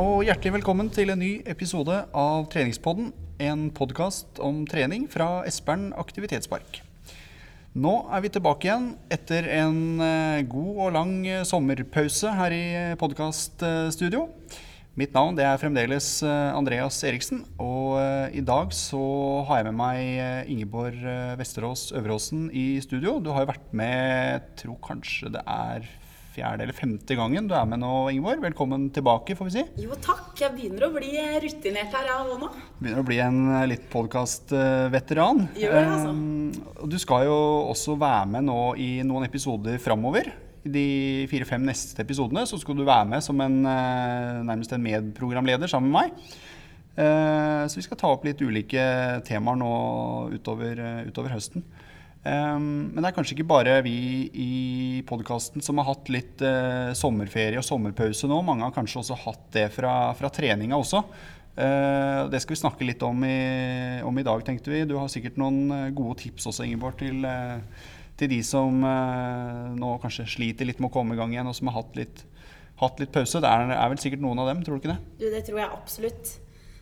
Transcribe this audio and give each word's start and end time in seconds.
Og 0.00 0.22
hjertelig 0.24 0.54
velkommen 0.54 0.86
til 0.88 1.10
en 1.12 1.18
ny 1.20 1.42
episode 1.50 1.92
av 2.16 2.46
Treningspodden. 2.48 3.10
En 3.42 3.66
podkast 3.74 4.38
om 4.40 4.62
trening 4.64 5.04
fra 5.12 5.42
Espern 5.48 5.90
aktivitetspark. 5.98 6.78
Nå 7.76 7.92
er 8.08 8.22
vi 8.24 8.30
tilbake 8.32 8.68
igjen 8.70 8.86
etter 9.12 9.50
en 9.58 10.00
eh, 10.00 10.46
god 10.48 10.80
og 10.86 10.94
lang 10.96 11.12
eh, 11.28 11.44
sommerpause 11.44 12.32
her 12.38 12.54
i 12.56 12.64
podkaststudio. 13.02 14.24
Mitt 14.96 15.12
navn 15.12 15.36
er 15.42 15.60
fremdeles 15.60 16.08
eh, 16.24 16.48
Andreas 16.56 17.02
Eriksen, 17.04 17.44
og 17.60 18.00
i 18.32 18.40
dag 18.40 18.72
så 18.72 19.04
har 19.50 19.60
jeg 19.60 19.68
med 19.68 19.80
meg 19.82 20.48
Ingeborg 20.54 21.02
Vesterås 21.42 21.90
Øveråsen 21.92 22.48
i 22.56 22.70
studio. 22.80 23.18
Du 23.20 23.34
har 23.34 23.44
jo 23.44 23.52
vært 23.52 23.74
med, 23.76 23.98
jeg 24.38 24.62
tror 24.64 24.80
kanskje 24.94 25.34
det 25.36 25.44
er 25.44 25.92
fjerde 26.34 26.64
eller 26.64 26.76
femte 26.76 27.16
gangen 27.18 27.48
du 27.50 27.54
er 27.56 27.66
med 27.68 27.80
nå, 27.82 27.92
Ingeborg. 28.12 28.42
Velkommen 28.44 28.88
tilbake, 28.94 29.36
får 29.38 29.48
vi 29.48 29.54
si. 29.56 29.64
Jo, 29.84 29.96
takk. 30.02 30.28
Jeg 30.40 30.54
begynner 30.56 30.86
å 30.86 30.92
bli 30.94 31.10
rutinert 31.42 31.94
her, 31.96 32.06
jeg 32.08 32.26
òg 32.34 32.38
nå. 32.40 32.50
Begynner 32.78 33.02
å 33.02 33.06
bli 33.08 33.18
en 33.22 33.40
eh, 33.56 33.66
litt 33.72 33.88
podkast-veteran. 33.92 35.42
Altså. 35.58 36.12
Um, 36.14 36.86
du 36.88 36.96
skal 37.02 37.26
jo 37.28 37.40
også 37.72 37.98
være 38.00 38.30
med 38.36 38.46
nå 38.48 38.60
i 38.80 38.90
noen 39.06 39.26
episoder 39.26 39.80
framover. 39.82 40.30
I 40.64 40.72
de 40.72 40.86
fire-fem 41.30 41.64
neste 41.64 42.04
episodene 42.04 42.46
så 42.48 42.58
skal 42.60 42.78
du 42.78 42.86
være 42.86 43.08
med 43.10 43.24
som 43.24 43.40
en, 43.44 43.60
eh, 43.66 44.40
nærmest 44.46 44.72
en 44.76 44.86
medprogramleder 44.86 45.70
sammen 45.72 45.92
med 45.92 46.00
meg. 46.00 46.38
Så 47.00 47.78
vi 47.78 47.84
skal 47.86 47.96
ta 47.96 48.08
opp 48.12 48.26
litt 48.26 48.42
ulike 48.42 48.82
temaer 49.24 49.56
nå 49.56 49.68
utover, 50.34 50.82
utover 51.06 51.32
høsten. 51.32 51.62
Um, 52.20 52.90
men 52.92 53.00
det 53.00 53.08
er 53.08 53.14
kanskje 53.16 53.32
ikke 53.38 53.48
bare 53.48 53.78
vi 53.80 54.28
i 54.36 54.48
podkasten 55.08 55.64
som 55.64 55.78
har 55.80 55.86
hatt 55.88 56.10
litt 56.12 56.42
uh, 56.44 56.92
sommerferie 56.96 57.56
og 57.56 57.64
sommerpause 57.64 58.28
nå. 58.28 58.42
Mange 58.44 58.66
har 58.66 58.74
kanskje 58.76 59.00
også 59.00 59.16
hatt 59.22 59.46
det 59.56 59.70
fra, 59.72 60.12
fra 60.18 60.28
treninga 60.36 60.76
også. 60.76 61.00
Uh, 61.56 62.28
det 62.32 62.42
skal 62.44 62.54
vi 62.54 62.60
snakke 62.60 62.88
litt 62.88 63.00
om 63.06 63.24
i, 63.24 63.38
om 64.04 64.20
i, 64.20 64.26
dag, 64.26 64.44
tenkte 64.44 64.72
vi. 64.72 64.82
Du 64.88 64.98
har 64.98 65.08
sikkert 65.12 65.40
noen 65.40 65.72
uh, 65.72 65.86
gode 65.96 66.18
tips 66.26 66.50
også, 66.52 66.66
Ingeborg, 66.68 67.00
til, 67.00 67.24
til 68.20 68.32
de 68.34 68.42
som 68.44 68.84
nå 69.80 69.94
kanskje 70.02 70.28
sliter 70.28 70.68
litt 70.68 70.82
med 70.82 70.90
å 70.90 70.94
komme 70.98 71.16
i 71.16 71.20
gang 71.20 71.32
igjen, 71.32 71.48
og 71.48 71.56
som 71.56 71.72
har 71.72 71.80
hatt 71.80 71.96
litt, 71.96 72.26
hatt 72.84 73.00
litt 73.00 73.16
pause. 73.16 73.40
Det 73.40 73.48
er, 73.48 73.72
er, 73.78 73.88
vel 73.94 74.04
sikkert 74.04 74.26
noen 74.26 74.44
av 74.44 74.52
dem, 74.52 74.60
tror 74.66 74.76
du 74.76 74.84
ikke 74.84 74.92
det? 74.92 75.00
Du, 75.22 75.28
det 75.32 75.44
tror 75.48 75.62
jeg 75.62 75.72
absolutt. 75.72 76.36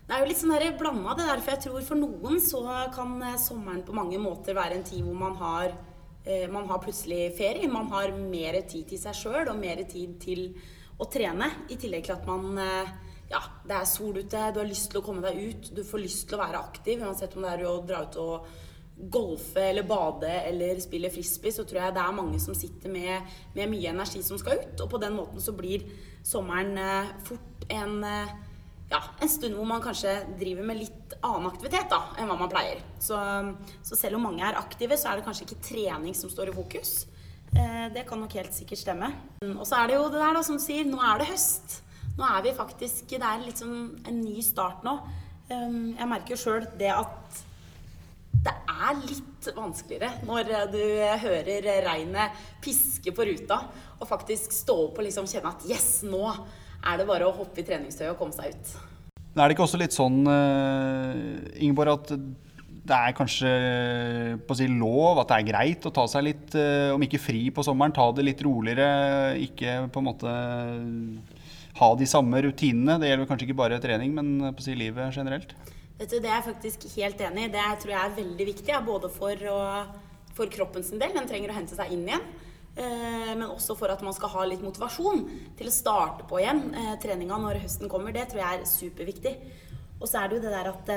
Det 0.08 0.16
er 0.16 0.22
jo 0.22 0.28
litt 0.30 0.38
sånn 0.40 0.78
blanda, 0.80 1.12
det 1.18 1.24
der. 1.28 1.40
For 1.44 1.52
jeg 1.52 1.62
tror 1.66 1.82
for 1.84 2.00
noen 2.00 2.38
så 2.40 2.62
kan 2.94 3.10
eh, 3.20 3.34
sommeren 3.36 3.82
på 3.84 3.92
mange 3.92 4.16
måter 4.16 4.56
være 4.56 4.78
en 4.78 4.86
tid 4.88 5.02
hvor 5.04 5.18
man 5.20 5.34
har, 5.36 5.74
eh, 6.24 6.46
man 6.48 6.64
har 6.70 6.80
plutselig 6.80 7.34
ferie. 7.36 7.68
Man 7.68 7.90
har 7.92 8.14
mer 8.16 8.56
tid 8.64 8.86
til 8.88 9.02
seg 9.02 9.18
sjøl 9.18 9.50
og 9.52 9.60
mer 9.60 9.82
tid 9.84 10.16
til 10.22 10.46
å 10.96 11.10
trene. 11.12 11.50
I 11.68 11.76
tillegg 11.76 12.08
til 12.08 12.16
at 12.16 12.24
man 12.28 12.56
eh, 12.56 12.96
Ja, 13.28 13.42
det 13.68 13.76
er 13.76 13.84
sol 13.84 14.16
ute, 14.16 14.46
du 14.56 14.62
har 14.62 14.64
lyst 14.70 14.88
til 14.88 15.02
å 15.02 15.04
komme 15.04 15.20
deg 15.20 15.36
ut. 15.36 15.70
Du 15.76 15.82
får 15.84 16.00
lyst 16.00 16.24
til 16.30 16.38
å 16.38 16.40
være 16.40 16.64
aktiv, 16.64 17.04
uansett 17.04 17.36
om 17.36 17.44
det 17.44 17.52
er 17.52 17.66
å 17.68 17.76
dra 17.84 18.00
ut 18.06 18.16
og 18.24 18.48
golfe 19.12 19.66
eller 19.68 19.84
bade 19.84 20.30
eller 20.48 20.80
spille 20.80 21.12
frisbee, 21.12 21.52
så 21.52 21.66
tror 21.68 21.82
jeg 21.82 21.98
det 21.98 22.06
er 22.06 22.16
mange 22.16 22.40
som 22.40 22.56
sitter 22.56 22.88
med, 22.90 23.28
med 23.52 23.68
mye 23.68 23.92
energi 23.92 24.24
som 24.24 24.40
skal 24.40 24.62
ut. 24.64 24.80
Og 24.80 24.88
på 24.88 25.04
den 25.04 25.20
måten 25.20 25.44
så 25.44 25.52
blir 25.52 25.84
sommeren 26.24 26.80
fort 27.28 27.68
en 27.68 28.00
ja, 28.88 29.02
en 29.20 29.28
stund 29.28 29.56
hvor 29.58 29.68
man 29.68 29.82
kanskje 29.84 30.14
driver 30.38 30.64
med 30.64 30.80
litt 30.80 31.16
annen 31.20 31.48
aktivitet 31.50 31.90
da, 31.92 32.00
enn 32.16 32.30
hva 32.30 32.38
man 32.40 32.50
pleier. 32.52 32.80
Så, 33.02 33.18
så, 33.84 33.98
selv 33.98 34.18
om 34.18 34.24
mange 34.28 34.44
er 34.44 34.56
aktive, 34.60 34.96
så 34.96 35.10
er 35.10 35.18
det 35.18 35.26
kanskje 35.26 35.48
ikke 35.48 35.62
trening 35.68 36.16
som 36.16 36.32
står 36.32 36.52
i 36.52 36.56
fokus. 36.56 36.94
Eh, 37.52 37.86
det 37.92 38.06
kan 38.08 38.20
nok 38.20 38.38
helt 38.38 38.56
sikkert 38.56 38.80
stemme. 38.80 39.10
Og 39.54 39.66
så 39.68 39.82
er 39.82 39.90
det 39.90 39.98
jo 39.98 40.08
det 40.12 40.22
der 40.22 40.38
da, 40.38 40.44
som 40.46 40.60
sier, 40.62 40.88
nå 40.88 41.00
er 41.04 41.20
det 41.20 41.28
høst. 41.32 41.82
Nå 42.18 42.26
er 42.26 42.40
vi 42.42 42.50
faktisk 42.56 43.12
Det 43.12 43.22
er 43.22 43.44
liksom 43.44 43.74
en 44.08 44.22
ny 44.24 44.40
start 44.42 44.82
nå. 44.86 44.96
Um, 45.48 45.94
jeg 45.96 46.08
merker 46.10 46.34
jo 46.34 46.40
sjøl 46.42 46.64
det 46.76 46.90
at 46.92 47.38
det 48.44 48.52
er 48.68 48.98
litt 49.00 49.46
vanskeligere 49.56 50.26
når 50.28 50.50
du 50.70 50.82
hører 51.22 51.86
regnet 51.86 52.42
piske 52.62 53.14
på 53.16 53.24
ruta, 53.26 53.62
og 53.98 54.10
faktisk 54.10 54.52
stå 54.54 54.76
opp 54.88 55.00
og 55.00 55.06
liksom 55.06 55.26
kjenne 55.30 55.54
at 55.54 55.64
yes, 55.70 55.88
nå 56.06 56.20
er 56.84 57.00
det 57.00 57.08
bare 57.08 57.26
å 57.26 57.34
hoppe 57.34 57.62
i 57.62 57.66
treningstøyet 57.66 58.12
og 58.12 58.20
komme 58.20 58.36
seg 58.36 58.54
ut. 58.54 58.74
Men 59.32 59.44
er 59.44 59.50
det 59.50 59.56
ikke 59.56 59.66
også 59.66 59.80
litt 59.80 59.96
sånn, 59.96 60.20
uh, 60.26 61.14
Ingeborg, 61.62 61.98
at 61.98 62.12
det 62.88 62.96
er 62.96 63.16
kanskje 63.16 63.50
på 64.48 64.54
å 64.54 64.58
si 64.58 64.68
lov, 64.72 65.20
at 65.20 65.30
det 65.30 65.38
er 65.38 65.48
greit 65.50 65.88
å 65.88 65.92
ta 65.94 66.06
seg 66.10 66.24
litt, 66.26 66.54
uh, 66.56 66.94
om 66.94 67.04
ikke 67.04 67.20
fri 67.22 67.48
på 67.54 67.64
sommeren, 67.66 67.94
ta 67.94 68.08
det 68.16 68.24
litt 68.26 68.42
roligere, 68.46 69.36
ikke 69.44 69.80
på 69.92 70.02
en 70.02 70.08
måte 70.08 70.36
ha 71.78 71.90
de 71.94 72.08
samme 72.10 72.42
rutinene? 72.48 72.98
Det 72.98 73.12
gjelder 73.12 73.30
kanskje 73.30 73.48
ikke 73.48 73.60
bare 73.60 73.80
trening, 73.82 74.14
men 74.16 74.50
på 74.50 74.64
å 74.64 74.66
si 74.66 74.74
livet 74.78 75.14
generelt? 75.14 75.54
Vet 75.98 76.12
du, 76.12 76.18
Det 76.22 76.30
er 76.30 76.36
jeg 76.36 76.48
faktisk 76.52 76.84
helt 76.94 77.22
enig 77.26 77.48
i. 77.48 77.54
Det 77.54 77.64
tror 77.82 77.94
jeg 77.94 78.02
er 78.02 78.18
veldig 78.18 78.44
viktig, 78.52 78.74
både 78.86 79.10
for, 79.10 79.46
å, 79.50 79.60
for 80.34 80.50
kroppen 80.50 80.86
sin 80.86 81.00
del. 81.02 81.14
Den 81.14 81.26
trenger 81.30 81.50
å 81.50 81.58
hente 81.58 81.78
seg 81.78 81.90
inn 81.94 82.06
igjen. 82.06 82.26
Eh, 82.78 83.30
men 83.34 83.48
også 83.48 83.74
for 83.78 83.90
at 83.90 84.02
man 84.06 84.14
skal 84.14 84.30
ha 84.36 84.44
litt 84.46 84.62
motivasjon 84.62 85.24
til 85.58 85.70
å 85.70 85.74
starte 85.74 86.26
på 86.30 86.38
igjen 86.38 86.68
eh, 86.78 86.92
treninga 87.02 87.40
når 87.42 87.64
høsten 87.64 87.90
kommer. 87.90 88.14
Det 88.14 88.28
tror 88.30 88.44
jeg 88.44 88.60
er 88.60 88.68
superviktig. 88.70 89.34
Og 89.98 90.06
så 90.06 90.20
er 90.20 90.28
det 90.28 90.38
jo 90.38 90.44
det 90.44 90.54
der 90.54 90.70
at 90.70 90.92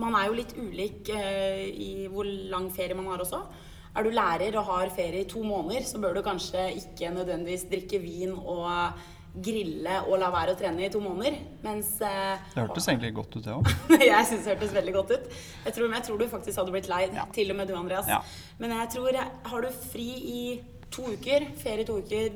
man 0.00 0.16
er 0.16 0.28
jo 0.28 0.38
litt 0.38 0.54
ulik 0.56 1.12
uh, 1.12 1.60
i 1.68 2.08
hvor 2.10 2.26
lang 2.26 2.70
ferie 2.74 2.96
man 2.98 3.10
har 3.12 3.22
også. 3.22 3.44
Er 3.90 4.06
du 4.06 4.14
lærer 4.14 4.56
og 4.58 4.68
har 4.70 4.90
ferie 4.94 5.24
i 5.24 5.30
to 5.30 5.42
måneder, 5.44 5.86
så 5.86 5.98
bør 6.02 6.16
du 6.16 6.24
kanskje 6.26 6.68
ikke 6.78 7.10
nødvendigvis 7.14 7.66
drikke 7.70 7.98
vin 8.02 8.36
og 8.38 9.00
grille 9.30 9.96
og 10.08 10.16
la 10.18 10.28
være 10.34 10.54
å 10.54 10.58
trene 10.58 10.86
i 10.86 10.90
to 10.90 11.02
måneder. 11.02 11.36
Mens 11.62 11.92
Det 12.00 12.56
hørtes 12.56 12.88
egentlig 12.90 13.12
godt 13.18 13.36
ut, 13.36 13.44
det 13.44 13.54
òg. 13.54 13.70
jeg 14.12 14.28
syns 14.30 14.46
det 14.46 14.54
hørtes 14.54 14.74
veldig 14.78 14.94
godt 14.94 15.14
ut. 15.14 15.28
Jeg 15.66 15.76
tror, 15.76 15.94
jeg 15.94 16.06
tror, 16.06 16.18
du 16.18 16.30
faktisk 16.30 16.62
hadde 16.62 16.74
blitt 16.74 16.90
lei, 16.90 17.02
ja. 17.14 17.26
til 17.34 17.50
og 17.50 17.58
med 17.58 17.70
du, 17.70 17.76
Andreas. 17.78 18.10
Ja. 18.10 18.20
Men 18.62 18.74
jeg 18.78 18.92
tror 18.96 19.20
Har 19.50 19.66
du 19.66 19.70
fri 19.90 20.08
i 20.34 20.42
to 20.90 21.12
uker, 21.14 21.46
ferie 21.60 21.86
to 21.86 21.98
uker, 22.02 22.32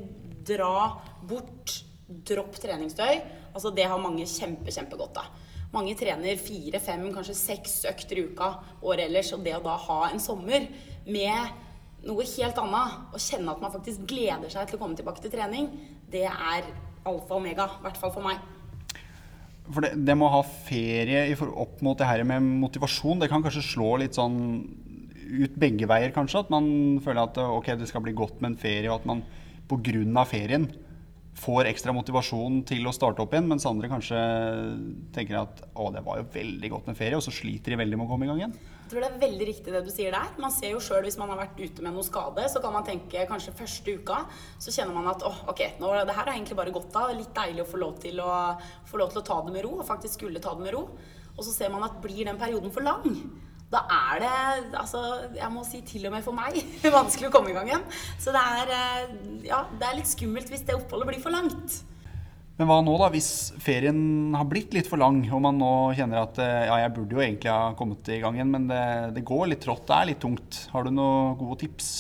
dra 0.47 1.01
bort, 1.27 1.81
dropp 2.07 2.59
treningstøy. 2.61 3.19
Altså 3.55 3.73
det 3.75 3.87
har 3.91 4.01
mange 4.03 4.27
kjempe, 4.29 4.73
kjempegodt 4.75 5.21
av. 5.23 5.31
Mange 5.75 5.97
trener 5.99 6.39
fire, 6.39 6.79
fem, 6.83 7.09
kanskje 7.15 7.35
seks 7.35 7.81
økter 7.91 8.21
i 8.21 8.27
uka 8.31 8.51
året 8.87 9.09
ellers. 9.09 9.33
Og 9.35 9.43
det 9.47 9.57
å 9.57 9.63
da 9.65 9.75
ha 9.89 10.01
en 10.11 10.23
sommer 10.23 10.69
med 11.05 11.63
noe 12.05 12.27
helt 12.29 12.59
annet, 12.61 12.99
og 13.17 13.23
kjenne 13.23 13.55
at 13.55 13.63
man 13.65 13.73
faktisk 13.73 14.05
gleder 14.09 14.51
seg 14.53 14.69
til 14.69 14.79
å 14.79 14.83
komme 14.83 14.99
tilbake 14.99 15.25
til 15.25 15.33
trening, 15.33 15.71
det 16.13 16.27
er 16.29 16.67
alfa 17.05 17.33
og 17.33 17.41
omega. 17.41 17.69
I 17.81 17.87
hvert 17.87 18.01
fall 18.01 18.13
for 18.15 18.27
meg. 18.27 18.43
For 19.65 19.81
det, 19.81 19.95
det 20.05 20.15
med 20.15 20.29
å 20.29 20.35
ha 20.37 20.43
ferie 20.45 21.25
opp 21.49 21.81
mot 21.85 21.97
det 21.97 22.07
her 22.07 22.23
med 22.29 22.45
motivasjon, 22.61 23.23
det 23.23 23.31
kan 23.33 23.43
kanskje 23.45 23.65
slå 23.65 23.95
litt 24.03 24.19
sånn 24.19 24.37
ut 25.25 25.59
begge 25.61 25.89
veier, 25.91 26.13
kanskje. 26.15 26.45
At 26.45 26.53
man 26.55 26.67
føler 27.05 27.25
at 27.27 27.41
ok, 27.45 27.75
det 27.81 27.91
skal 27.91 28.05
bli 28.05 28.17
godt 28.17 28.41
med 28.41 28.53
en 28.53 28.61
ferie, 28.61 28.91
og 28.91 29.03
at 29.03 29.09
man 29.09 29.25
pga. 29.71 30.25
ferien 30.29 30.69
får 31.35 31.67
ekstra 31.67 31.93
motivasjon 31.95 32.61
til 32.69 32.87
å 32.87 32.93
starte 32.95 33.23
opp 33.25 33.33
igjen, 33.35 33.49
mens 33.51 33.67
andre 33.67 33.91
kanskje 33.91 34.19
tenker 35.15 35.41
at 35.41 35.65
å, 35.75 35.89
det 35.91 36.05
var 36.07 36.21
jo 36.21 36.29
veldig 36.35 36.71
godt 36.71 36.91
med 36.91 36.99
ferie, 36.99 37.19
og 37.19 37.25
så 37.27 37.35
sliter 37.35 37.75
de 37.75 37.81
veldig 37.81 37.99
med 37.99 38.07
å 38.07 38.11
komme 38.13 38.27
i 38.27 38.31
gang 38.31 38.43
igjen. 38.43 38.55
Jeg 38.85 38.93
tror 38.93 39.03
det 39.03 39.09
er 39.09 39.23
veldig 39.23 39.47
riktig 39.49 39.73
det 39.75 39.81
du 39.83 39.91
sier 39.91 40.15
der. 40.15 40.29
Man 40.39 40.53
ser 40.55 40.75
jo 40.75 40.83
sjøl 40.85 41.07
hvis 41.07 41.17
man 41.19 41.33
har 41.33 41.41
vært 41.41 41.59
ute 41.59 41.83
med 41.83 41.97
noe 41.97 42.07
skade, 42.07 42.45
så 42.53 42.63
kan 42.63 42.75
man 42.77 42.87
tenke 42.87 43.25
kanskje 43.31 43.57
første 43.57 43.97
uka, 43.99 44.21
så 44.63 44.75
kjenner 44.77 44.95
man 44.95 45.11
at 45.11 45.25
åh, 45.27 45.41
ok, 45.51 45.65
nå, 45.81 45.91
det 46.05 46.15
her 46.15 46.23
har 46.23 46.35
egentlig 46.37 46.59
bare 46.61 46.75
godt 46.75 47.01
av. 47.01 47.15
Litt 47.17 47.35
deilig 47.35 47.65
å 47.65 47.71
få 47.73 47.81
lov 47.83 47.99
til 48.05 48.21
å, 48.23 48.31
få 48.91 49.01
lov 49.01 49.11
til 49.15 49.25
å 49.25 49.27
ta 49.27 49.41
det 49.47 49.57
med 49.57 49.67
ro, 49.67 49.75
og 49.81 49.89
faktisk 49.89 50.21
skulle 50.21 50.43
ta 50.45 50.55
det 50.55 50.69
med 50.69 50.77
ro. 50.77 50.85
Og 51.35 51.43
så 51.43 51.51
ser 51.51 51.73
man 51.73 51.83
at 51.89 51.99
blir 52.05 52.29
den 52.29 52.39
perioden 52.39 52.71
for 52.75 52.87
lang, 52.87 53.09
da 53.73 53.81
er 53.91 54.21
det 54.23 54.77
altså, 54.79 55.01
jeg 55.35 55.51
må 55.51 55.65
si 55.67 55.81
til 55.87 56.05
og 56.07 56.15
med 56.15 56.23
for 56.27 56.37
meg 56.37 56.61
vanskelig 56.99 57.31
å 57.31 57.35
komme 57.35 57.51
i 57.51 57.57
gang 57.57 57.71
igjen. 57.71 57.89
Så 58.21 58.35
det 58.35 58.45
er, 58.61 58.77
eh, 58.77 59.17
ja, 59.49 59.65
det 59.73 59.89
er 59.89 59.99
litt 59.99 60.11
skummelt 60.11 60.53
hvis 60.53 60.67
det 60.69 60.77
oppholdet 60.77 61.11
blir 61.11 61.23
for 61.25 61.35
langt. 61.35 61.83
Men 62.55 62.69
hva 62.71 62.77
nå, 62.87 62.93
da, 63.01 63.09
hvis 63.11 63.29
ferien 63.59 64.35
har 64.37 64.47
blitt 64.47 64.77
litt 64.77 64.87
for 64.87 65.01
lang, 65.03 65.25
og 65.35 65.41
man 65.43 65.57
nå 65.59 65.73
kjenner 65.99 66.21
at 66.21 66.39
eh, 66.39 66.69
ja, 66.69 66.77
jeg 66.85 66.93
burde 66.95 67.17
jo 67.17 67.23
egentlig 67.25 67.51
ha 67.51 67.73
kommet 67.79 68.11
i 68.15 68.21
gang 68.23 68.39
igjen, 68.39 68.53
men 68.53 68.69
det, 68.71 68.83
det 69.17 69.25
går 69.27 69.49
litt 69.51 69.65
trått, 69.65 69.89
det 69.89 69.97
er 69.97 70.11
litt 70.13 70.23
tungt. 70.23 70.61
Har 70.71 70.87
du 70.87 70.93
noen 70.95 71.35
gode 71.41 71.65
tips? 71.65 71.91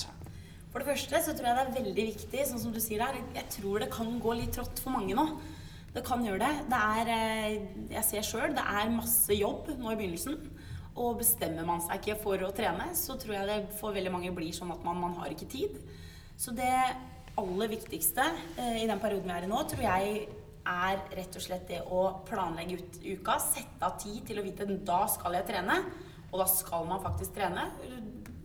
For 0.71 0.83
det 0.83 0.93
første 0.93 1.25
så 1.25 1.35
tror 1.35 1.49
jeg 1.49 1.59
det 1.59 1.65
er 1.65 1.75
veldig 1.81 2.05
viktig, 2.13 2.47
sånn 2.47 2.63
som 2.63 2.75
du 2.75 2.79
sier 2.83 3.03
der, 3.03 3.19
jeg 3.35 3.51
tror 3.57 3.83
det 3.83 3.91
kan 3.95 4.15
gå 4.23 4.37
litt 4.39 4.55
trått 4.55 4.79
for 4.83 4.95
mange 4.95 5.19
nå. 5.19 5.27
Det 5.95 6.03
kan 6.07 6.23
gjøre 6.27 6.43
det. 6.43 6.55
Det 6.71 6.81
er, 6.99 7.11
eh, 7.15 7.59
jeg 7.95 8.07
ser 8.07 8.27
sjøl, 8.27 8.55
det 8.55 8.63
er 8.63 8.95
masse 8.95 9.35
jobb 9.35 9.75
nå 9.75 9.91
i 9.91 9.99
begynnelsen. 9.99 10.39
Og 10.94 11.19
bestemmer 11.19 11.67
man 11.67 11.82
seg 11.82 11.99
ikke 11.99 12.20
for 12.23 12.46
å 12.46 12.52
trene, 12.55 12.93
så 12.94 13.17
tror 13.19 13.35
jeg 13.35 13.50
det 13.50 13.79
for 13.81 13.94
veldig 13.96 14.12
mange 14.14 14.31
blir 14.35 14.55
sånn 14.55 14.70
at 14.75 14.85
man, 14.87 15.00
man 15.02 15.17
har 15.19 15.32
ikke 15.35 15.50
tid. 15.50 15.81
Så 16.38 16.55
det 16.55 16.70
aller 17.41 17.70
viktigste 17.70 18.25
eh, 18.56 18.82
i 18.85 18.88
den 18.91 19.02
perioden 19.02 19.26
vi 19.26 19.35
er 19.35 19.46
i 19.46 19.50
nå, 19.50 19.62
tror 19.70 19.82
jeg 19.82 20.25
er 20.64 21.00
rett 21.19 21.37
og 21.37 21.44
slett 21.44 21.67
det 21.69 21.81
å 21.93 22.05
planlegge 22.29 22.79
ut 22.81 22.99
uka. 23.02 23.37
Sette 23.43 23.85
av 23.85 23.99
tid 24.00 24.23
til 24.29 24.41
å 24.41 24.44
vite 24.46 24.64
at 24.64 24.75
da 24.87 25.02
skal 25.12 25.37
jeg 25.38 25.49
trene. 25.50 25.81
Og 26.31 26.41
da 26.41 26.46
skal 26.50 26.87
man 26.88 27.02
faktisk 27.02 27.37
trene. 27.37 27.69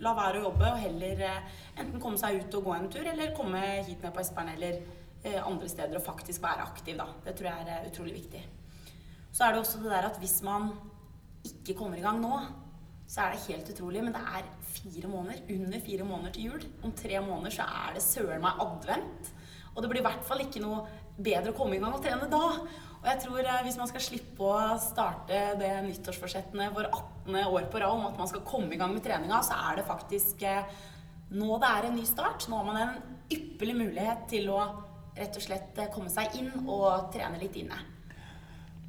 La 0.04 0.14
være 0.16 0.40
å 0.40 0.50
jobbe 0.50 0.68
og 0.70 0.82
heller 0.82 1.24
eh, 1.28 1.56
enten 1.80 2.02
komme 2.02 2.20
seg 2.22 2.42
ut 2.42 2.60
og 2.60 2.70
gå 2.70 2.76
en 2.76 2.92
tur, 2.92 3.06
eller 3.08 3.36
komme 3.38 3.62
hit 3.88 4.04
ned 4.04 4.14
på 4.16 4.22
Espern 4.24 4.52
eller 4.54 4.82
eh, 5.24 5.40
andre 5.42 5.70
steder 5.72 6.00
og 6.00 6.06
faktisk 6.06 6.44
være 6.44 6.68
aktiv. 6.68 7.00
Da. 7.00 7.10
Det 7.26 7.36
tror 7.38 7.52
jeg 7.52 7.74
er 7.76 7.90
utrolig 7.90 8.16
viktig. 8.22 8.44
Så 9.32 9.46
er 9.46 9.54
det 9.54 9.64
også 9.64 9.82
det 9.84 9.92
der 9.92 10.08
at 10.10 10.22
hvis 10.22 10.40
man 10.46 10.72
ikke 11.48 11.78
kommer 11.78 12.00
i 12.00 12.04
gang 12.04 12.20
nå, 12.22 12.34
så 13.10 13.24
er 13.24 13.34
det 13.34 13.46
helt 13.48 13.70
utrolig, 13.74 14.04
men 14.06 14.14
det 14.14 14.22
er 14.22 14.50
fire 14.70 15.10
måneder, 15.10 15.42
under 15.56 15.82
fire 15.82 16.06
måneder 16.06 16.36
til 16.36 16.52
jul. 16.52 16.66
Om 16.86 16.92
tre 16.98 17.22
måneder 17.26 17.56
så 17.56 17.66
er 17.66 17.96
det 17.96 18.06
søren 18.06 18.44
meg 18.44 18.62
advent. 18.62 19.32
Og 19.74 19.82
det 19.82 19.90
blir 19.90 20.02
i 20.04 20.06
hvert 20.06 20.28
fall 20.28 20.44
ikke 20.44 20.62
noe 20.62 20.84
bedre 21.18 21.54
å 21.54 21.58
komme 21.58 21.78
i 21.78 21.82
gang 21.82 21.96
og 21.96 22.04
trene 22.04 22.30
da. 22.30 22.44
Og 23.00 23.08
jeg 23.08 23.22
tror 23.24 23.40
eh, 23.42 23.62
hvis 23.66 23.80
man 23.80 23.90
skal 23.90 24.04
slippe 24.04 24.46
å 24.46 24.78
starte 24.84 25.40
det 25.60 25.72
nyttårsforsettene 25.88 26.70
for 26.76 26.90
18. 26.90 27.40
år 27.48 27.70
på 27.72 27.82
rad 27.82 27.96
om 27.96 28.08
at 28.10 28.20
man 28.20 28.30
skal 28.30 28.44
komme 28.48 28.76
i 28.76 28.80
gang 28.80 28.94
med 28.94 29.06
treninga, 29.06 29.40
så 29.46 29.58
er 29.70 29.80
det 29.80 29.88
faktisk 29.88 30.44
eh, 30.48 30.80
nå 31.34 31.60
det 31.62 31.70
er 31.70 31.88
en 31.88 31.98
ny 31.98 32.06
start. 32.10 32.50
Nå 32.50 32.60
har 32.60 32.68
man 32.68 32.82
en 32.84 33.00
ypperlig 33.32 33.78
mulighet 33.78 34.28
til 34.32 34.52
å 34.52 34.60
rett 35.16 35.40
og 35.40 35.46
slett 35.46 35.80
eh, 35.80 35.90
komme 35.94 36.12
seg 36.12 36.36
inn 36.42 36.52
og 36.66 37.10
trene 37.14 37.40
litt 37.42 37.58
inne. 37.62 37.80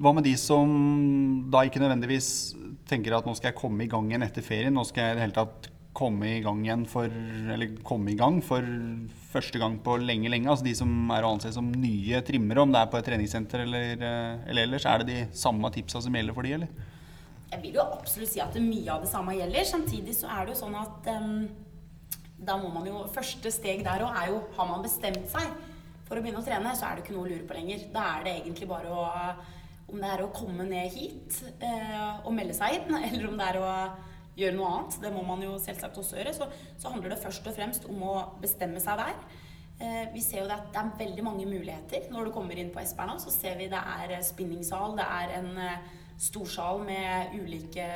Hva 0.01 0.15
med 0.17 0.25
de 0.25 0.33
som 0.41 0.71
da 1.53 1.61
ikke 1.67 1.83
nødvendigvis 1.83 2.31
tenker 2.89 3.13
at 3.13 3.27
nå 3.29 3.35
skal 3.37 3.51
jeg 3.51 3.59
komme 3.59 3.85
i 3.85 3.91
gang 3.91 4.09
igjen 4.09 4.25
etter 4.25 4.45
ferien, 4.45 4.73
nå 4.73 4.85
skal 4.89 5.05
jeg 5.11 5.13
i 5.13 5.19
det 5.19 5.25
hele 5.27 5.37
tatt 5.37 5.69
komme 5.97 6.29
i 6.39 6.43
gang 6.45 6.63
igjen 6.65 6.85
for 6.89 7.11
Eller 7.53 7.75
komme 7.85 8.13
i 8.13 8.19
gang 8.19 8.39
for 8.45 8.65
første 9.31 9.61
gang 9.61 9.77
på 9.85 9.99
lenge, 10.01 10.31
lenge. 10.33 10.49
Altså 10.49 10.67
de 10.67 10.75
som 10.79 11.11
er 11.13 11.27
å 11.27 11.35
anse 11.35 11.53
som 11.55 11.69
nye 11.71 12.23
trimmere, 12.27 12.63
om 12.63 12.73
det 12.73 12.81
er 12.81 12.89
på 12.91 12.99
et 12.99 13.07
treningssenter 13.11 13.67
eller, 13.67 13.93
eh, 14.01 14.49
eller 14.51 14.63
ellers. 14.65 14.87
Er 14.87 15.03
det 15.03 15.11
de 15.11 15.19
samme 15.37 15.71
tipsa 15.75 16.01
som 16.03 16.17
gjelder 16.17 16.35
for 16.35 16.49
de, 16.49 16.55
eller? 16.57 16.69
Jeg 17.51 17.63
vil 17.63 17.77
jo 17.77 17.85
absolutt 17.85 18.33
si 18.33 18.41
at 18.41 18.57
mye 18.57 18.91
av 18.95 19.05
det 19.05 19.11
samme 19.11 19.35
gjelder. 19.37 19.67
Samtidig 19.67 20.17
så 20.17 20.31
er 20.31 20.47
det 20.47 20.55
jo 20.55 20.63
sånn 20.63 20.79
at 20.81 21.11
um, 21.13 21.49
da 22.41 22.57
må 22.57 22.73
man 22.73 22.87
jo 22.89 23.05
Første 23.13 23.53
steg 23.53 23.85
der 23.85 24.01
òg 24.07 24.17
er 24.17 24.31
jo 24.31 24.39
Har 24.57 24.69
man 24.71 24.85
bestemt 24.87 25.27
seg 25.29 25.51
for 26.09 26.19
å 26.19 26.23
begynne 26.25 26.41
å 26.41 26.47
trene, 26.47 26.73
så 26.75 26.89
er 26.89 26.97
det 26.97 27.05
ikke 27.05 27.15
noe 27.15 27.27
å 27.29 27.31
lure 27.31 27.47
på 27.47 27.55
lenger. 27.55 27.83
Da 27.95 28.07
er 28.17 28.25
det 28.25 28.33
egentlig 28.41 28.67
bare 28.67 28.91
å 28.91 29.03
om 29.91 30.01
det 30.01 30.13
er 30.15 30.23
å 30.25 30.33
komme 30.35 30.67
ned 30.69 30.95
hit 30.95 31.41
eh, 31.59 32.25
og 32.25 32.33
melde 32.37 32.57
seg 32.57 32.79
inn, 32.79 32.97
eller 33.11 33.29
om 33.29 33.39
det 33.39 33.51
er 33.51 33.61
å 33.61 33.75
gjøre 34.41 34.57
noe 34.57 34.73
annet, 34.73 34.99
det 35.03 35.13
må 35.13 35.23
man 35.27 35.45
jo 35.45 35.55
selvsagt 35.61 36.01
også 36.01 36.19
gjøre, 36.21 36.35
så, 36.37 36.49
så 36.81 36.93
handler 36.93 37.15
det 37.15 37.23
først 37.23 37.47
og 37.51 37.57
fremst 37.57 37.87
om 37.91 38.03
å 38.07 38.17
bestemme 38.43 38.83
seg 38.83 39.01
der. 39.03 39.17
Eh, 39.81 40.05
vi 40.15 40.23
ser 40.25 40.45
jo 40.45 40.53
at 40.53 40.69
det 40.73 40.81
er 40.81 40.93
veldig 40.99 41.25
mange 41.25 41.49
muligheter. 41.49 42.11
Når 42.13 42.29
du 42.29 42.35
kommer 42.35 42.59
inn 42.61 42.73
på 42.73 42.83
Esperna, 42.83 43.17
så 43.21 43.33
ser 43.33 43.59
vi 43.61 43.71
det 43.73 43.81
er 43.81 44.19
spinningsal, 44.25 44.97
det 44.99 45.07
er 45.07 45.35
en 45.39 45.51
eh, 45.65 45.91
storsal 46.21 46.83
med 46.85 47.35
ulike 47.41 47.87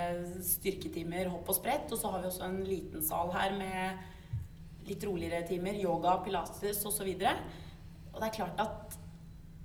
styrketimer, 0.48 1.28
hopp 1.32 1.50
og 1.52 1.58
sprett, 1.58 1.90
og 1.92 2.00
så 2.00 2.12
har 2.14 2.22
vi 2.22 2.30
også 2.30 2.46
en 2.46 2.62
liten 2.64 3.04
sal 3.04 3.32
her 3.36 3.52
med 3.58 4.88
litt 4.88 5.04
roligere 5.04 5.44
timer, 5.48 5.76
yoga, 5.80 6.18
pilates 6.24 6.82
osv. 6.88 7.08
Og, 7.08 7.20
så 7.20 7.34
og 8.14 8.20
det 8.20 8.28
er 8.28 8.36
klart 8.38 8.64
at 8.64 8.98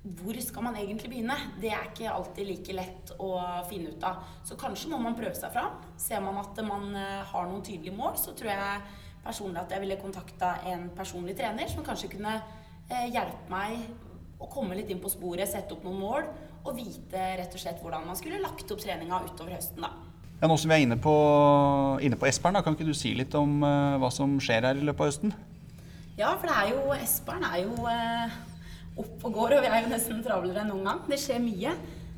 hvor 0.00 0.36
skal 0.40 0.64
man 0.64 0.76
egentlig 0.80 1.10
begynne? 1.12 1.36
Det 1.60 1.68
er 1.76 1.90
ikke 1.90 2.08
alltid 2.08 2.46
like 2.48 2.76
lett 2.76 3.10
å 3.20 3.34
finne 3.68 3.92
ut 3.92 4.04
av. 4.08 4.22
Så 4.48 4.56
kanskje 4.60 4.88
må 4.92 5.00
man 5.02 5.16
prøve 5.18 5.36
seg 5.36 5.52
fram. 5.52 5.76
Ser 6.00 6.22
man 6.24 6.40
at 6.40 6.56
man 6.64 6.94
eh, 6.96 7.20
har 7.28 7.48
noen 7.48 7.64
tydelige 7.64 7.96
mål, 7.96 8.16
så 8.16 8.32
tror 8.36 8.54
jeg 8.54 8.80
personlig 9.20 9.60
at 9.60 9.74
jeg 9.74 9.84
ville 9.84 10.00
kontakta 10.00 10.54
en 10.70 10.88
personlig 10.96 11.36
trener 11.36 11.68
som 11.68 11.84
kanskje 11.84 12.14
kunne 12.14 12.38
eh, 12.88 13.10
hjelpe 13.12 13.52
meg 13.52 13.82
å 14.40 14.48
komme 14.48 14.78
litt 14.78 14.88
inn 14.88 15.02
på 15.02 15.12
sporet, 15.12 15.50
sette 15.50 15.76
opp 15.76 15.84
noen 15.84 16.00
mål 16.00 16.30
og 16.64 16.76
vite 16.76 17.20
rett 17.40 17.52
og 17.52 17.60
slett 17.60 17.80
hvordan 17.84 18.06
man 18.08 18.16
skulle 18.16 18.40
lagt 18.40 18.72
opp 18.72 18.80
treninga 18.80 19.20
utover 19.28 19.52
høsten. 19.58 19.84
da. 19.84 19.92
Ja, 20.40 20.48
Nå 20.48 20.56
som 20.56 20.72
vi 20.72 20.78
er 20.78 20.86
inne 20.86 20.96
på, 20.96 21.12
inne 22.00 22.16
på 22.16 22.28
Espern, 22.28 22.56
da, 22.56 22.64
kan 22.64 22.72
ikke 22.76 22.88
du 22.88 22.96
si 22.96 23.12
litt 23.16 23.36
om 23.36 23.60
uh, 23.60 24.00
hva 24.00 24.08
som 24.12 24.38
skjer 24.40 24.64
her 24.64 24.80
i 24.80 24.86
løpet 24.88 25.04
av 25.04 25.10
høsten? 25.10 25.34
Ja, 26.16 26.30
for 26.40 26.48
det 26.48 26.56
er 26.56 26.72
jo 26.72 26.94
Espern 26.96 27.44
er 27.44 27.60
jo 27.66 27.76
opp 28.98 29.24
og 29.28 29.32
går, 29.36 29.56
og 29.56 29.64
vi 29.64 29.70
er 29.70 29.84
jo 29.84 29.92
nesten 29.92 30.22
travlere 30.24 30.64
enn 30.64 30.70
noen 30.72 30.88
gang. 30.88 31.02
Det 31.08 31.18
skjer 31.20 31.42
mye. 31.44 31.74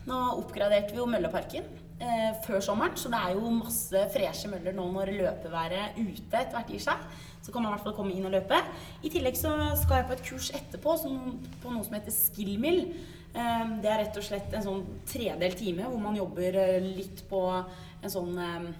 Nå 0.08 0.18
oppgraderte 0.40 0.94
vi 0.94 0.98
jo 0.98 1.06
Mølleparken 1.10 1.66
eh, 2.02 2.30
før 2.46 2.62
sommeren, 2.64 2.96
så 2.98 3.10
det 3.12 3.20
er 3.20 3.36
jo 3.36 3.52
masse 3.54 4.06
freshe 4.14 4.50
møller 4.50 4.74
nå 4.74 4.88
når 4.94 5.12
løpeværet 5.14 6.00
ute 6.00 6.40
etter 6.40 6.56
hvert 6.56 6.72
gir 6.74 6.82
seg. 6.82 7.06
Så 7.42 7.54
kan 7.54 7.62
man 7.62 7.72
i 7.72 7.76
hvert 7.76 7.86
fall 7.86 7.96
komme 7.96 8.14
inn 8.14 8.26
og 8.26 8.34
løpe. 8.34 8.58
I 9.02 9.10
tillegg 9.12 9.38
så 9.38 9.52
skal 9.80 10.00
jeg 10.00 10.08
på 10.08 10.16
et 10.16 10.24
kurs 10.26 10.52
etterpå 10.58 10.96
som, 10.98 11.18
på 11.62 11.74
noe 11.74 11.86
som 11.86 11.98
heter 11.98 12.14
Skillmill. 12.14 12.84
Eh, 13.32 13.66
det 13.82 13.90
er 13.90 14.02
rett 14.04 14.18
og 14.18 14.26
slett 14.26 14.54
en 14.56 14.66
sånn 14.66 14.86
tredelt 15.08 15.58
time 15.60 15.86
hvor 15.88 16.00
man 16.02 16.18
jobber 16.18 16.58
eh, 16.66 16.78
litt 16.84 17.24
på 17.30 17.44
en 17.52 18.12
sånn 18.12 18.34
eh, 18.36 18.72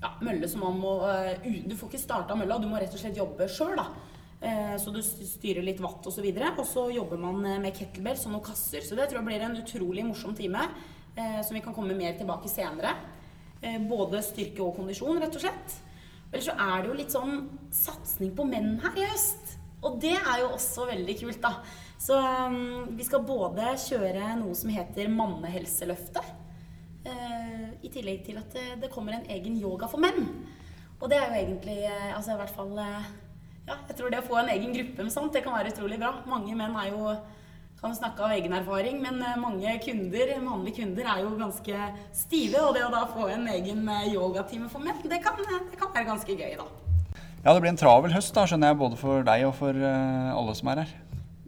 ja, 0.00 0.14
mølle 0.24 0.48
som 0.48 0.64
man 0.64 0.78
må 0.80 0.94
uh, 1.04 1.34
Du 1.68 1.74
får 1.76 1.90
ikke 1.90 2.00
starta 2.00 2.36
mølla, 2.38 2.56
du 2.58 2.68
må 2.70 2.78
rett 2.80 2.94
og 2.96 3.02
slett 3.02 3.18
jobbe 3.20 3.48
sjøl, 3.52 3.76
da. 3.76 3.84
Eh, 4.40 4.76
så 4.80 4.90
du 4.90 5.02
styrer 5.04 5.64
litt 5.64 5.82
watt 5.84 6.06
osv. 6.08 6.24
Og, 6.24 6.38
så 6.40 6.62
og 6.62 6.68
så 6.68 6.86
jobber 6.94 7.20
man 7.20 7.44
eh, 7.44 7.60
med 7.60 7.76
kettlebells 7.76 8.24
og 8.26 8.34
noen 8.34 8.46
kasser. 8.46 8.84
Så 8.86 8.96
det 8.96 9.10
tror 9.10 9.20
jeg 9.20 9.28
blir 9.28 9.44
en 9.44 9.60
utrolig 9.60 10.06
morsom 10.06 10.34
time 10.36 10.64
eh, 11.14 11.40
som 11.44 11.56
vi 11.56 11.62
kan 11.64 11.76
komme 11.76 11.96
mer 11.96 12.16
tilbake 12.18 12.50
senere. 12.50 12.96
Både 13.60 14.22
styrke 14.24 14.62
og 14.64 14.78
kondisjon, 14.78 15.18
rett 15.20 15.34
og 15.36 15.42
slett. 15.42 15.74
Ellers 16.30 16.46
så 16.48 16.54
er 16.54 16.78
det 16.80 16.88
jo 16.88 16.94
litt 16.96 17.12
sånn 17.12 17.34
satsing 17.76 18.30
på 18.32 18.46
menn 18.48 18.78
her 18.80 18.96
i 18.96 19.04
høst. 19.10 19.58
Og 19.84 19.98
det 20.00 20.14
er 20.16 20.40
jo 20.40 20.54
også 20.54 20.86
veldig 20.88 21.16
kult, 21.20 21.42
da. 21.44 21.50
Så 22.00 22.16
um, 22.16 22.88
vi 22.96 23.04
skal 23.04 23.26
både 23.28 23.74
kjøre 23.84 24.30
noe 24.40 24.56
som 24.56 24.72
heter 24.72 25.12
Mannehelseløftet. 25.12 26.30
Uh, 27.04 27.68
I 27.84 27.92
tillegg 27.92 28.24
til 28.24 28.40
at 28.40 28.56
det, 28.56 28.66
det, 28.80 28.92
kommer 28.94 29.18
en 29.18 29.28
egen 29.36 29.60
yoga 29.60 29.90
for 29.92 30.00
menn. 30.00 30.24
Og 30.96 31.12
det 31.12 31.20
er 31.20 31.28
jo 31.28 31.42
egentlig 31.42 31.78
Altså 31.90 32.32
i 32.32 32.40
hvert 32.40 32.56
fall 32.56 32.72
uh, 32.80 33.12
ja, 33.70 33.76
jeg 33.88 33.98
tror 33.98 34.10
det 34.12 34.20
å 34.20 34.26
få 34.26 34.40
en 34.40 34.50
egen 34.52 34.72
gruppe 34.74 35.06
med 35.06 35.14
sånt, 35.14 35.32
det 35.34 35.44
kan 35.44 35.54
være 35.54 35.72
utrolig 35.72 36.00
bra. 36.00 36.16
Mange 36.28 36.56
menn 36.58 36.74
er 36.78 36.90
jo 36.90 37.14
kan 37.80 37.94
snakke 37.96 38.26
av 38.26 38.34
egen 38.34 38.52
erfaring, 38.52 38.98
men 39.00 39.22
eh, 39.24 39.38
mange 39.40 39.70
kunder, 39.80 40.34
mannlige 40.44 40.82
kunder 40.82 41.06
er 41.14 41.22
jo 41.22 41.30
ganske 41.38 41.86
stive. 42.12 42.60
Og 42.60 42.74
det 42.76 42.82
å 42.84 42.90
da 42.92 43.06
få 43.08 43.30
en 43.32 43.46
egen 43.54 43.86
eh, 43.88 44.10
yogatime 44.12 44.68
for 44.68 44.84
menn, 44.84 45.00
det 45.08 45.22
kan, 45.24 45.38
det 45.40 45.78
kan 45.80 45.94
være 45.94 46.10
ganske 46.10 46.36
gøy, 46.36 46.58
da. 46.60 46.66
Ja, 47.40 47.54
det 47.54 47.62
blir 47.62 47.72
en 47.72 47.80
travel 47.80 48.12
høst, 48.12 48.34
da, 48.36 48.44
skjønner 48.44 48.74
jeg, 48.74 48.80
både 48.82 49.00
for 49.00 49.24
deg 49.24 49.46
og 49.48 49.54
for 49.56 49.78
alle 49.80 50.54
som 50.58 50.68
er 50.74 50.82
her. 50.82 50.92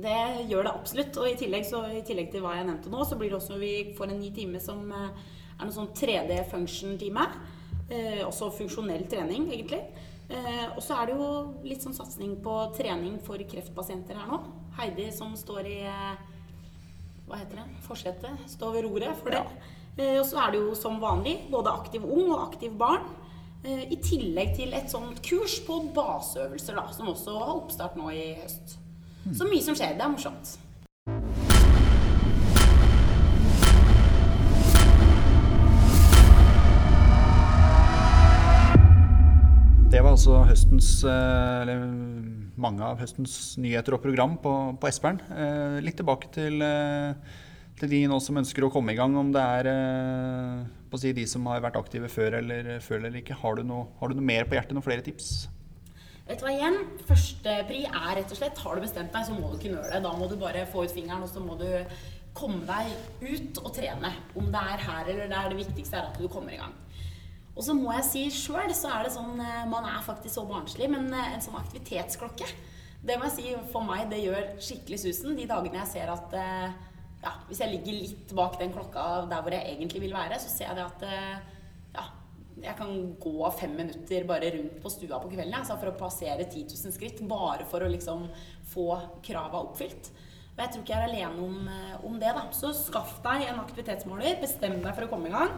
Det 0.03 0.21
gjør 0.49 0.65
det 0.65 0.73
absolutt. 0.73 1.19
Og 1.21 1.29
i 1.29 1.37
tillegg, 1.37 1.67
så, 1.69 1.83
i 1.93 2.01
tillegg, 2.07 2.31
til 2.33 2.41
hva 2.47 2.57
jeg 2.57 2.71
nevnte 2.71 2.93
nå, 2.95 3.05
så 3.05 3.19
blir 3.21 3.29
det 3.29 3.37
også 3.43 3.61
vi 3.61 3.75
får 3.99 4.15
en 4.15 4.23
ny 4.23 4.31
time 4.33 4.63
som 4.63 4.87
er 4.97 5.67
noe 5.67 5.75
sånn 5.75 5.93
3D-function-time. 5.99 7.27
Eh, 7.93 8.23
også 8.25 8.49
funksjonell 8.57 9.05
trening, 9.11 9.51
egentlig. 9.53 9.83
Eh, 10.33 10.67
og 10.73 10.81
så 10.81 10.97
er 10.97 11.11
det 11.11 11.17
jo 11.19 11.29
litt 11.67 11.85
sånn 11.85 11.97
satsing 11.97 12.39
på 12.45 12.57
trening 12.77 13.19
for 13.25 13.41
kreftpasienter 13.51 14.17
her 14.17 14.31
nå. 14.31 14.41
Heidi 14.79 15.11
som 15.13 15.35
står 15.37 15.69
i 15.69 15.79
eh, 15.85 16.15
hva 17.29 17.41
heter 17.41 17.61
det, 17.61 17.67
forsetet, 17.85 18.47
står 18.51 18.79
ved 18.79 18.87
roret 18.89 19.19
for 19.21 19.35
det. 19.35 19.43
Ja. 19.43 19.73
Eh, 19.99 20.19
og 20.21 20.25
så 20.29 20.41
er 20.41 20.55
det 20.55 20.63
jo 20.63 20.73
som 20.79 21.01
vanlig 21.03 21.37
både 21.53 21.75
aktiv 21.75 22.07
ung 22.07 22.31
og 22.31 22.47
aktiv 22.47 22.73
barn. 22.81 23.05
Eh, 23.63 23.85
I 23.93 23.99
tillegg 24.03 24.57
til 24.57 24.73
et 24.75 24.91
sånt 24.91 25.21
kurs 25.27 25.59
på 25.67 25.79
baseøvelser, 25.95 26.81
da, 26.81 26.89
som 26.97 27.13
også 27.13 27.37
har 27.37 27.55
oppstart 27.59 27.99
nå 28.01 28.09
i 28.17 28.33
høst. 28.41 28.79
Mm. 29.23 29.35
Så 29.39 29.47
mye 29.47 29.65
som 29.65 29.77
skjer. 29.79 29.95
Det 29.99 30.07
er 30.07 30.15
morsomt. 30.17 30.57
Det 39.93 40.01
var 40.01 40.15
altså 40.15 40.39
høstens, 40.49 40.87
eh, 41.05 41.55
eller 41.61 41.83
mange 42.57 42.81
av 42.81 42.97
høstens 43.03 43.59
nyheter 43.61 43.93
og 43.93 44.01
program 44.01 44.39
på, 44.41 44.53
på 44.81 44.89
Espern. 44.89 45.19
Eh, 45.29 45.75
litt 45.85 45.99
tilbake 46.01 46.31
til, 46.33 46.63
eh, 46.65 47.13
til, 47.77 47.91
de 47.91 47.99
nå 48.09 48.17
som 48.25 48.41
ønsker 48.41 48.65
å 48.65 48.71
komme 48.73 48.95
i 48.95 48.97
gang, 48.97 49.13
om 49.21 49.35
det 49.35 49.43
er 49.43 49.69
å 49.69 51.01
si, 51.03 51.13
de 51.13 51.27
som 51.29 51.45
har 51.53 51.61
vært 51.61 51.77
aktive 51.77 52.09
før 52.09 52.39
eller, 52.39 52.71
før 52.81 53.03
eller 53.03 53.21
ikke. 53.21 53.37
Har 53.43 53.61
du, 53.61 53.67
noe, 53.69 53.91
har 54.01 54.09
du 54.09 54.17
noe 54.17 54.31
mer 54.31 54.49
på 54.49 54.57
hjertet, 54.57 54.73
noen 54.73 54.87
flere 54.87 55.05
tips? 55.05 55.29
Vet 56.25 56.41
du 56.41 56.47
hva 56.47 56.55
igjen? 56.57 56.79
Førstepri 57.11 57.85
er 57.91 58.11
rett 58.17 58.33
og 58.33 58.41
slett 58.41 58.65
har 58.65 58.81
du 58.81 58.87
bestemt 58.87 59.13
deg, 59.13 59.29
så 59.29 59.37
må 59.37 59.53
du 59.53 59.59
ikke 59.61 59.75
nøle. 59.75 60.01
Da 60.09 60.15
må 60.17 60.31
du 60.31 60.39
bare 60.41 60.65
få 60.73 60.87
ut 60.87 60.97
fingeren, 60.97 61.27
og 61.27 61.29
så 61.29 61.45
må 61.45 61.61
du 61.61 61.69
komme 62.33 62.65
deg 62.65 62.97
ut 63.29 63.61
og 63.61 63.75
trene. 63.77 64.17
Om 64.41 64.49
det 64.57 64.69
er 64.73 64.87
her 64.89 65.13
eller 65.19 65.29
der, 65.29 65.53
det 65.53 65.67
viktigste 65.67 66.01
er 66.01 66.09
at 66.09 66.17
du 66.17 66.33
kommer 66.33 66.57
i 66.57 66.63
gang. 66.65 66.73
Og 67.53 67.65
så 67.67 67.75
må 67.77 67.93
jeg 67.99 68.07
si 68.09 68.23
sjøl 68.33 68.73
så 68.77 68.93
er 68.95 69.07
det 69.07 69.15
sånn 69.15 69.41
eh, 69.43 69.65
Man 69.71 69.87
er 69.89 70.05
faktisk 70.05 70.39
så 70.39 70.47
barnslig, 70.49 70.89
men 70.93 71.11
eh, 71.13 71.35
en 71.35 71.45
sånn 71.45 71.59
aktivitetsklokke 71.61 72.49
Det 73.05 73.19
må 73.19 73.29
jeg 73.29 73.37
si 73.37 73.53
for 73.75 73.85
meg, 73.87 74.07
det 74.13 74.23
gjør 74.23 74.55
skikkelig 74.63 75.03
susen 75.05 75.37
de 75.37 75.49
dagene 75.51 75.83
jeg 75.83 75.93
ser 75.97 76.13
at 76.15 76.37
eh, 76.39 76.73
ja, 77.23 77.35
Hvis 77.51 77.61
jeg 77.63 77.75
ligger 77.75 77.99
litt 77.99 78.33
bak 78.39 78.57
den 78.61 78.73
klokka 78.75 79.27
der 79.31 79.45
hvor 79.45 79.55
jeg 79.55 79.77
egentlig 79.77 80.07
vil 80.07 80.17
være, 80.17 80.41
så 80.43 80.51
ser 80.51 80.71
jeg 80.71 80.81
det 80.81 80.89
at 80.89 81.05
ja, 81.93 82.07
jeg 82.65 82.75
kan 82.81 82.91
gå 83.23 83.51
fem 83.55 83.77
minutter 83.79 84.27
bare 84.27 84.49
rundt 84.57 84.81
på 84.83 84.91
stua 84.91 85.21
på 85.23 85.31
kvelden 85.31 85.55
altså 85.55 85.77
for 85.79 85.93
å 85.93 86.01
passere 86.01 86.49
10 86.49 86.65
000 86.73 86.97
skritt. 86.97 87.23
Bare 87.31 87.69
for 87.71 87.85
å 87.85 87.93
liksom 87.93 88.25
få 88.73 88.89
krava 89.23 89.61
oppfylt. 89.69 90.11
Og 90.57 90.65
jeg 90.65 90.73
tror 90.73 90.83
ikke 90.83 90.97
jeg 90.97 90.99
er 90.99 91.13
alene 91.13 91.47
om, 91.47 91.71
om 92.11 92.19
det. 92.19 92.35
da. 92.35 92.49
Så 92.59 92.73
skaff 92.75 93.21
deg 93.23 93.47
en 93.53 93.63
aktivitetsmåler. 93.63 94.41
Bestem 94.43 94.81
deg 94.83 94.91
for 94.91 95.07
å 95.07 95.13
komme 95.15 95.31
i 95.31 95.37
gang. 95.37 95.55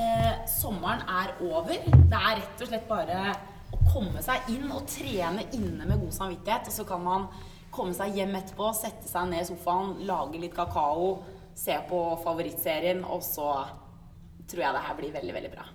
Eh, 0.00 0.46
sommeren 0.46 1.02
er 1.08 1.32
over. 1.44 1.76
Det 1.84 2.18
er 2.18 2.38
rett 2.38 2.62
og 2.62 2.70
slett 2.70 2.86
bare 2.88 3.34
å 3.74 3.80
komme 3.90 4.22
seg 4.24 4.48
inn 4.54 4.70
og 4.72 4.86
trene 4.88 5.44
inne 5.56 5.88
med 5.88 6.00
god 6.00 6.14
samvittighet. 6.16 6.70
Og 6.70 6.76
så 6.78 6.86
kan 6.88 7.04
man 7.04 7.28
komme 7.74 7.94
seg 7.96 8.16
hjem 8.16 8.34
etterpå, 8.38 8.70
sette 8.76 9.10
seg 9.10 9.28
ned 9.30 9.44
i 9.44 9.50
sofaen, 9.50 9.98
lage 10.08 10.40
litt 10.40 10.56
kakao, 10.56 11.12
se 11.54 11.76
på 11.90 12.00
favorittserien, 12.24 13.04
og 13.04 13.22
så 13.26 13.52
tror 14.50 14.64
jeg 14.64 14.74
det 14.74 14.86
her 14.88 14.98
blir 14.98 15.16
veldig, 15.20 15.36
veldig 15.36 15.54
bra. 15.54 15.68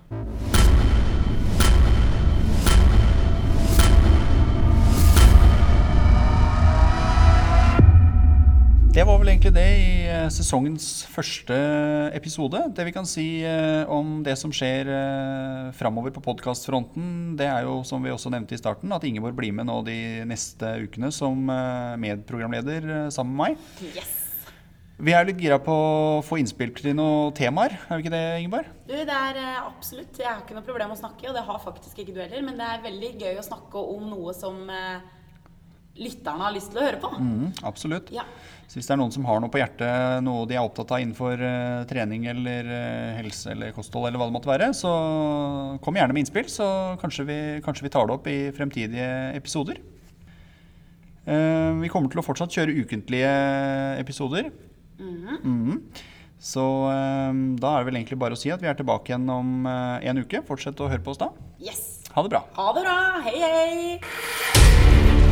Det 8.96 9.02
var 9.04 9.18
vel 9.20 9.28
egentlig 9.28 9.50
det 9.52 9.62
i 9.76 9.88
eh, 10.08 10.26
sesongens 10.32 10.86
første 11.12 11.56
episode. 12.16 12.62
Det 12.72 12.84
vi 12.88 12.94
kan 12.96 13.04
si 13.04 13.26
eh, 13.44 13.82
om 13.92 14.22
det 14.24 14.38
som 14.40 14.48
skjer 14.56 14.88
eh, 14.88 15.66
framover 15.76 16.14
på 16.14 16.22
podkastfronten, 16.24 17.34
det 17.36 17.44
er 17.44 17.66
jo 17.66 17.82
som 17.84 18.00
vi 18.00 18.14
også 18.14 18.32
nevnte 18.32 18.56
i 18.56 18.60
starten, 18.62 18.94
at 18.96 19.04
Ingeborg 19.04 19.36
blir 19.36 19.52
med 19.52 19.68
nå 19.68 19.82
de 19.84 19.98
neste 20.24 20.70
ukene 20.86 21.10
som 21.12 21.44
medprogramleder 22.00 23.10
sammen 23.12 23.36
med 23.36 23.42
meg. 23.42 23.90
Yes! 23.90 24.14
Vi 24.96 25.12
er 25.12 25.28
litt 25.28 25.44
gira 25.44 25.60
på 25.60 25.76
å 25.76 26.24
få 26.24 26.38
innspill 26.40 26.72
til 26.78 26.96
noen 26.96 27.36
temaer, 27.36 27.76
er 27.76 28.00
vi 28.00 28.06
ikke 28.06 28.14
det, 28.16 28.24
Ingeborg? 28.46 28.70
Du, 28.88 28.94
det 28.96 29.18
er 29.18 29.42
absolutt. 29.58 30.16
Jeg 30.16 30.30
har 30.30 30.40
ikke 30.40 30.56
noe 30.56 30.64
problem 30.64 30.94
med 30.94 30.96
å 30.96 31.02
snakke, 31.02 31.28
og 31.28 31.36
det 31.36 31.44
har 31.44 31.60
faktisk 31.60 32.00
ikke 32.00 32.16
du 32.16 32.24
heller. 32.24 32.48
Men 32.48 32.56
det 32.56 32.72
er 32.72 32.86
veldig 32.88 33.12
gøy 33.20 33.42
å 33.42 33.44
snakke 33.44 33.84
om 33.92 34.08
noe 34.08 34.32
som 34.40 34.64
eh, 34.72 35.04
lytterne 36.00 36.46
har 36.46 36.54
lyst 36.54 36.72
til 36.72 36.80
å 36.80 36.86
høre 36.86 37.00
på. 37.02 37.10
Mm, 37.16 37.50
absolutt. 37.66 38.12
Ja. 38.14 38.24
Så 38.66 38.80
hvis 38.80 38.88
det 38.88 38.96
er 38.96 38.98
noen 38.98 39.14
som 39.14 39.26
har 39.28 39.38
noe 39.42 39.52
på 39.52 39.60
hjertet, 39.60 40.22
noe 40.26 40.46
de 40.50 40.56
er 40.56 40.64
opptatt 40.64 40.90
av 40.96 41.02
innenfor 41.02 41.38
uh, 41.38 41.84
trening 41.88 42.26
eller 42.32 42.66
uh, 42.66 43.18
helse 43.20 43.52
eller 43.52 43.74
kosthold 43.76 44.08
eller 44.08 44.18
hva 44.18 44.26
det 44.26 44.34
måtte 44.34 44.50
være, 44.50 44.72
så 44.74 44.90
kom 45.84 45.98
gjerne 45.98 46.16
med 46.16 46.24
innspill, 46.24 46.50
så 46.50 46.66
kanskje 47.02 47.28
vi, 47.28 47.38
kanskje 47.66 47.86
vi 47.86 47.92
tar 47.94 48.08
det 48.08 48.16
opp 48.18 48.26
i 48.30 48.38
fremtidige 48.56 49.08
episoder. 49.38 49.78
Uh, 51.26 51.78
vi 51.82 51.90
kommer 51.92 52.10
til 52.10 52.22
å 52.22 52.26
fortsatt 52.26 52.54
kjøre 52.58 52.74
ukentlige 52.82 53.32
episoder. 54.02 54.50
Mhm. 54.98 55.80
Så 56.46 56.62
eh, 56.92 57.38
da 57.58 57.70
er 57.72 57.80
det 57.80 57.88
vel 57.88 57.96
egentlig 57.96 58.18
bare 58.20 58.36
å 58.36 58.38
si 58.38 58.52
at 58.52 58.60
vi 58.60 58.68
er 58.68 58.76
tilbake 58.76 59.08
igjen 59.08 59.24
om 59.32 59.66
en 59.66 60.20
uke. 60.20 60.44
Fortsett 60.46 60.84
å 60.84 60.90
høre 60.92 61.02
på 61.02 61.16
oss 61.16 61.22
da. 61.24 61.32
Yes! 61.58 62.04
Ha 62.12 62.22
det 62.22 62.34
bra. 62.36 62.44
Ha 62.60 62.68
det 62.76 62.84
bra! 62.84 62.98
Hei, 63.24 63.38
hei! 63.40 65.25